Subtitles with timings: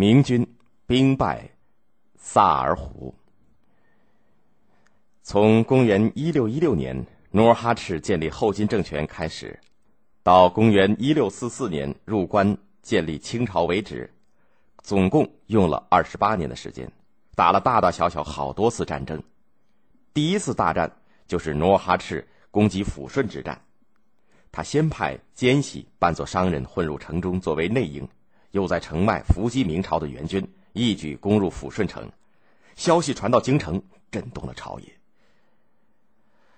[0.00, 0.46] 明军
[0.86, 1.50] 兵败
[2.14, 3.12] 萨尔浒。
[5.24, 9.58] 从公元一六一六年努尔哈赤建立后金政权开始，
[10.22, 14.08] 到公元一六四四年入关建立清朝为止，
[14.84, 16.88] 总共用了二十八年的时间，
[17.34, 19.20] 打了大大小小好多次战争。
[20.14, 20.88] 第一次大战
[21.26, 23.60] 就是努尔哈赤攻击抚顺之战，
[24.52, 28.08] 他先派奸细扮作商人混入城中作为内应，
[28.50, 32.10] 又在城外伏击明朝的援军，一举攻入抚顺城。
[32.76, 34.86] 消息传到京城，震动了朝野。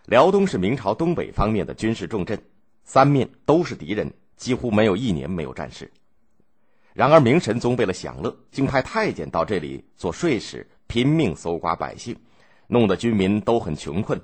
[0.07, 2.43] 辽东是明朝东北方面的军事重镇，
[2.85, 5.91] 三面都是敌人，几乎没有一年没有战事。
[6.93, 12.17] 然而明神宗为了享乐，竟派太监到这里做税使，拼命搜刮百姓，
[12.67, 14.21] 弄得军民都很穷困。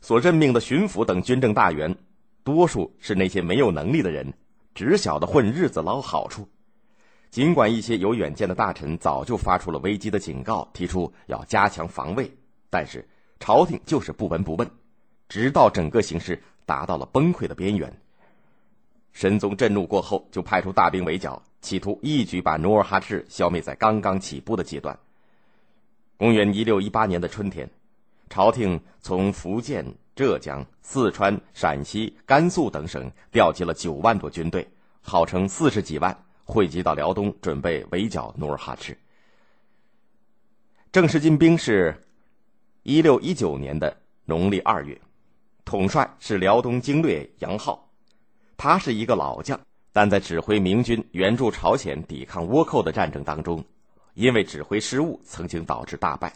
[0.00, 1.94] 所任命的巡抚等军政大员，
[2.42, 4.32] 多数是那些没有能力的人，
[4.74, 6.48] 只晓得混日子捞好处。
[7.30, 12.30] 尽管一些有远见的大臣早就发出了危机的警告，提出要加强防卫，
[12.68, 13.08] 但是。
[13.44, 14.70] 朝廷就是不闻不问，
[15.28, 17.92] 直到整个形势达到了崩溃的边缘。
[19.12, 24.96] 神宗震怒过后，就派出大兵围剿，企图一举把努尔哈赤消灭在刚刚起步的阶段。
[26.16, 27.68] 公元一六一八年的春天，
[28.30, 29.84] 朝廷从福建、
[30.14, 34.66] 浙江、四川、陕西、甘肃等省调集了九万多军队，
[35.00, 38.96] 号称四十几万，汇集到辽东，准备围剿努尔哈赤。
[40.90, 41.94] 正式进兵是。
[42.84, 45.00] 一六一九年的农历二月，
[45.64, 47.88] 统帅是辽东经略杨浩，
[48.56, 49.56] 他是一个老将，
[49.92, 53.64] 但在指挥明军援助朝鲜抵抗倭寇的战争当中，
[54.14, 56.32] 因为指挥失误，曾经导致大败。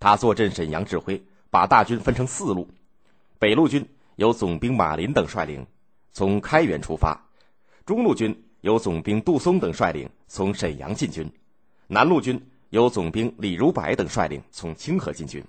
[0.00, 2.66] 他坐镇沈阳指挥，把大军分成四路：
[3.38, 3.86] 北路军
[4.16, 5.66] 由总兵马林等率领，
[6.12, 7.14] 从开原出发；
[7.84, 11.26] 中路军由总兵杜松等率领，从沈阳进军；
[11.86, 12.42] 南路军。
[12.70, 15.44] 由总兵李如柏等率领从清河进军，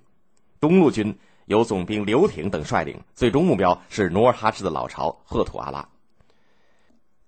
[0.59, 5.87] 东路军由总兵刘挺等率领，最终目标是努尔哈赤的老巢赫图阿拉。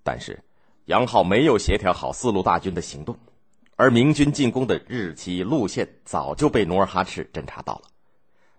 [0.03, 0.43] 但是，
[0.87, 3.17] 杨浩没有协调好四路大军的行动，
[3.77, 7.83] 而明军进攻的日期路线早就被努尔哈赤侦察到了。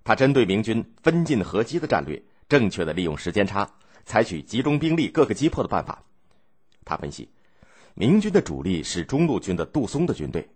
[0.07, 3.69] 他针对明军分进合击的战略，正确的利用时间差，
[4.05, 6.01] 采取集中兵力各个击破的办法。
[6.85, 7.29] 他分析，
[7.95, 10.49] 明军的主力是中路军的杜松的军队。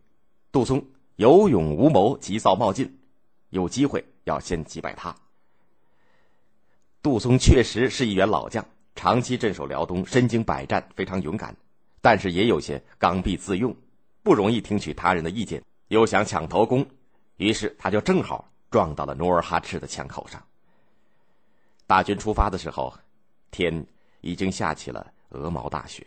[0.53, 2.97] 杜松有勇无谋，急躁冒进，
[3.49, 5.17] 有机会要先击败他。
[7.03, 11.57] 杜松确实是一员老将，长期镇守辽东，身经百战，非常勇敢，
[12.01, 13.75] 但是也有些刚愎自用，
[14.23, 16.87] 不容易听取他人的意见，又想抢头功，
[17.37, 20.43] 于是他就正好撞到了努尔哈赤的枪口上。
[21.87, 22.95] 大军出发的时候，
[23.51, 23.85] 天
[24.21, 26.07] 已经下起了鹅毛大雪。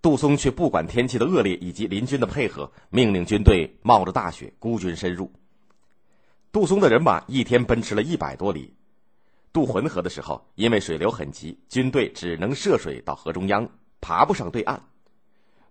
[0.00, 5.28] 杜松却不管天气的恶劣以及邻军的配合，命令军队冒着大雪孤军深入。
[6.52, 8.72] 杜松的人马一天奔驰了一百多里，
[9.52, 13.68] 渡浑河的时候，因为水流很急，军队只能涉水到河中央，
[14.00, 14.80] 爬不上对岸。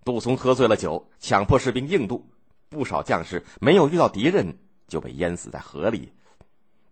[0.03, 2.29] 杜松喝醉了酒，强迫士兵硬渡，
[2.67, 4.57] 不少将士没有遇到敌人
[4.89, 6.11] 就被淹死在河里。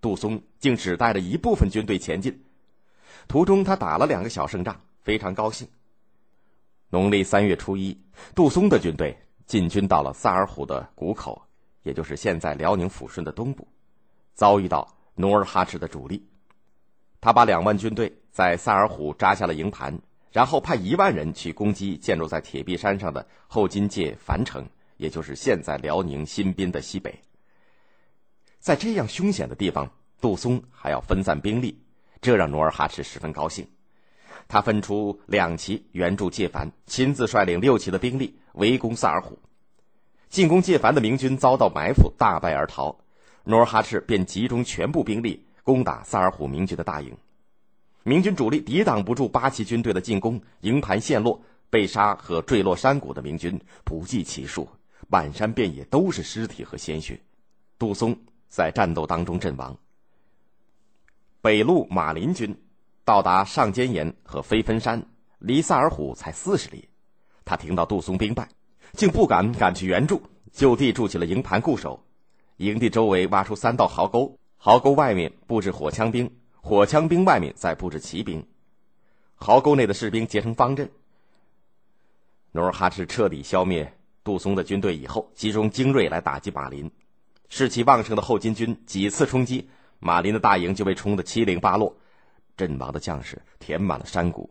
[0.04, 2.44] 杜松竟只带着一部分军队前进，
[3.30, 5.66] 途中他打了两个小胜仗，非常高兴。
[6.90, 7.98] 农历三月初一，
[8.36, 11.42] 杜松的军队进军到了萨尔浒的谷口，
[11.84, 13.66] 也就是现在辽宁抚顺的东部，
[14.34, 16.28] 遭遇到努尔哈赤的主力。
[17.22, 19.98] 他把两万军队在萨尔浒扎下了营盘，
[20.34, 27.22] 然后派一万人去攻击建筑在铁壁山上的后金界樊城，也就是现在辽宁新宾的西北。
[28.64, 29.92] 在这样凶险的地方，
[30.22, 31.78] 杜松还要分散兵力，
[32.22, 33.68] 这让努尔哈赤十分高兴。
[34.48, 39.34] 他分出两旗援助介凡，亲自率领六旗的兵力围攻萨尔浒。
[40.30, 42.98] 进攻介凡的明军遭到埋伏，大败而逃。
[43.44, 47.14] 努尔哈赤便集中全部兵力攻打萨尔浒明军的大营。
[48.04, 54.70] 明军主力抵挡不住八旗军队的进攻，营盘陷落，被杀和坠落山谷的明军不计其数，
[55.10, 57.20] 满山遍野都是尸体和鲜血。
[57.78, 58.18] 杜松
[58.54, 59.76] 在战斗当中阵亡。
[61.42, 62.56] 北路马林军。
[63.06, 65.06] 到达上尖岩和飞分山，
[65.40, 66.88] 离萨尔浒才四十里。
[67.44, 68.48] 他听到杜松兵败，
[68.94, 70.22] 竟不敢赶去援助，
[70.54, 72.02] 就地筑起了营盘固守。
[72.56, 78.48] 营地周围挖出三道壕沟，壕沟外面布置火枪兵，火枪兵外面再布置骑兵。
[79.36, 80.90] 壕沟内的士兵结成方阵。
[82.54, 86.90] 努尔哈赤彻底消灭杜松的军队以后，集中精锐来打击马林。
[87.56, 89.70] 士气旺盛的后金军几次冲击，
[90.00, 91.96] 马林的大营就被冲得七零八落。
[92.58, 94.50] 阵亡的将士填满了山谷，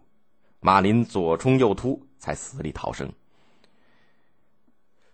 [0.61, 3.13] 马林左冲右突，才死里逃生。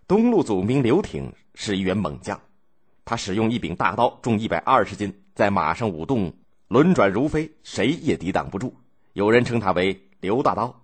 [0.07, 2.39] 东路总兵刘挺是一员猛将，
[3.05, 6.31] 他使用一柄大刀，重一百二十斤，在马上舞动，
[6.67, 8.71] 轮转如飞，谁也抵挡不住。
[9.13, 10.79] 有人称他为刘大刀。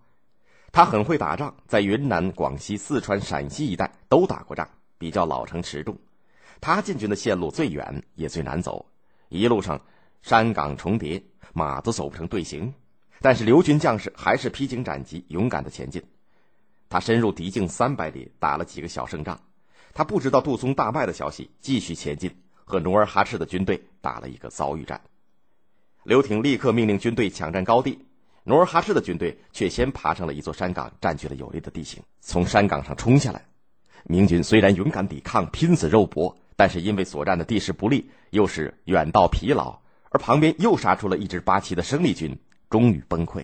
[0.72, 4.68] 他很会打仗，在云南、广西、四川、陕西一带都打过仗，
[4.98, 5.96] 比较老成持重。
[6.62, 8.86] 他进军的线路最远，也最难走，
[9.30, 9.82] 一路上
[10.22, 11.24] 山岗重叠，
[11.54, 12.74] 马都走不成队形。
[13.22, 16.04] 但是刘军将士还是披荆斩棘，勇敢的前进。
[16.90, 19.40] 他深入敌境三百里，打了几个小胜仗。
[19.94, 22.36] 他不知道杜松大败的消息，继续前进，
[22.66, 25.02] 和努尔哈赤的军队打了一个遭遇战。
[26.04, 28.06] 刘挺立刻命令军队抢占高地，
[28.44, 33.44] 努尔哈赤的军队却先爬上了一座山岗，占据了有利的地形，从山岗上冲下来。
[34.04, 39.78] 明军虽然勇敢抵抗，拼死肉搏，但是因为所占的地势不利，又是远道疲劳，
[40.10, 42.38] 而旁边又杀出了一支八旗的生力军，
[42.70, 43.44] 终于崩溃。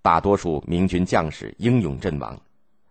[0.00, 2.40] 大多数明军将士英勇阵亡，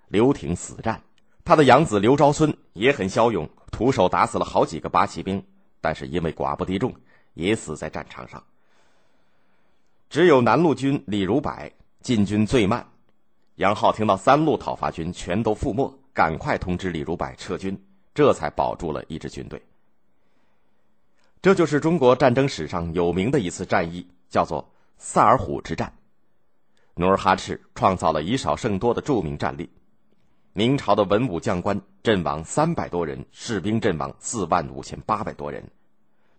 [0.08, 1.02] 刘挺死战，
[1.46, 5.44] 他的养子刘昭孙也很骁勇，徒手打死了好几个八旗兵，
[5.80, 6.94] 但是因为寡不敌众，
[7.34, 8.44] 也死在战场上。
[10.10, 11.52] 只有南路军李如柏
[12.02, 12.86] 进军最慢，
[13.56, 17.80] 杨浩听到三路讨伐军全都覆没，赶快通知李如柏撤军，
[18.13, 19.62] 这才保住了一支军队。
[21.42, 25.94] 这就是中国战争史上有名的一次战役，叫做萨尔浒之战。
[26.95, 29.69] 努尔哈赤创造了以少胜多的著名战例，
[30.54, 35.68] 明朝的文武将官阵亡三百多人，士兵阵亡四万五千八百多人。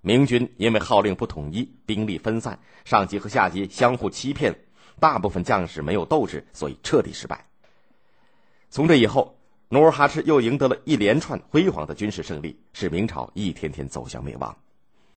[0.01, 4.55] 明军因为号令不统一，兵力分散，上级和下级相互欺骗，
[5.01, 7.47] 大部分将士没有斗志，所以彻底失败。
[8.71, 9.37] 从这以后，
[9.69, 14.57] 努尔哈赤又赢得了一连串辉煌的军事胜利，使明朝一天天走向灭亡。